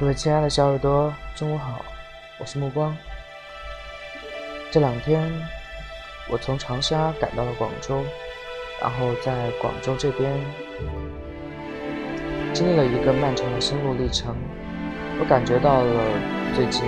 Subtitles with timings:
[0.00, 1.84] 各位亲爱的小耳朵，中午好，
[2.38, 2.96] 我是目光。
[4.70, 5.28] 这两天，
[6.30, 8.04] 我从长沙赶到了广州，
[8.80, 10.32] 然后在广州这边
[12.52, 14.36] 经历了一个漫长的心路历程。
[15.18, 16.04] 我感觉到了
[16.54, 16.84] 最近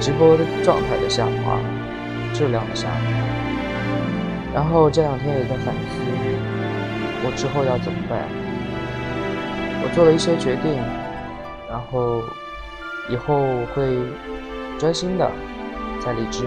[0.00, 1.60] 直播的状态的下滑，
[2.32, 2.96] 质量的下滑。
[4.54, 6.00] 然后这两天也在反思，
[7.22, 8.26] 我之后要怎么办。
[9.86, 10.74] 我做了一些决定，
[11.70, 12.20] 然后
[13.08, 13.38] 以后
[13.72, 13.86] 会
[14.80, 15.30] 专心的
[16.04, 16.40] 在荔枝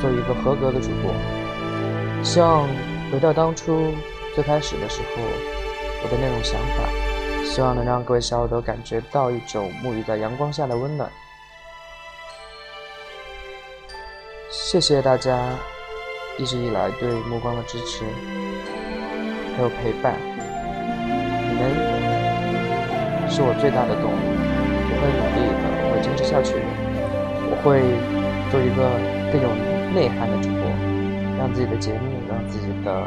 [0.00, 2.24] 做一个合格的主播。
[2.24, 2.66] 希望
[3.12, 3.94] 回到当初
[4.34, 5.22] 最开始的时候，
[6.02, 11.08] 我的那种想法，希望能让各位小耳朵感觉到一种沐浴在阳光下的温暖。
[14.50, 15.54] 谢谢大家
[16.38, 18.02] 一直以来对目光的支持，
[19.56, 20.18] 还有陪伴，
[21.48, 21.85] 你们。
[23.36, 24.24] 是我最大的动力，
[24.88, 26.56] 我会努力的，我会坚持下去，
[27.52, 27.84] 我会
[28.48, 28.96] 做一个
[29.28, 29.52] 更有
[29.92, 30.64] 内涵的主播，
[31.36, 33.06] 让自己的节目，让自己的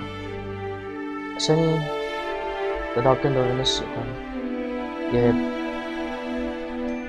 [1.40, 1.82] 声音
[2.94, 4.06] 得到更多人的喜欢，
[5.12, 5.34] 也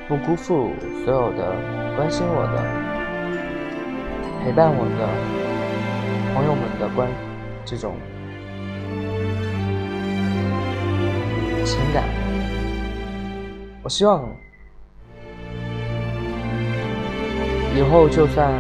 [0.09, 0.73] 不辜负
[1.05, 1.53] 所有的
[1.99, 2.57] 关心我的、
[4.43, 5.05] 陪伴我的
[6.33, 7.07] 朋友们的关
[7.67, 7.93] 这种
[11.67, 12.30] 情感。
[13.83, 14.29] 我希望
[17.75, 18.53] 以后，就算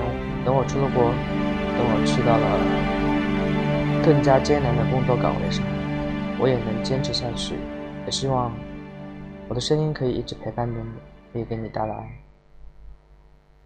[0.44, 1.12] 等我出了国，
[1.76, 5.62] 等我去到了更加艰难的工作岗位上，
[6.38, 7.56] 我也能坚持下去。
[8.06, 8.50] 也希望
[9.46, 10.88] 我的声音可以一直陪伴着你，
[11.32, 12.08] 可以给你带来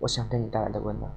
[0.00, 1.08] 我想给你带来的温暖。